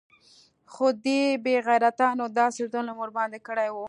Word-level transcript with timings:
خو 0.73 0.85
دې 1.05 1.21
بې 1.43 1.55
غيرتانو 1.67 2.25
داسې 2.39 2.61
ظلم 2.73 2.95
ورباندې 2.99 3.39
کړى 3.47 3.67
و. 3.71 3.75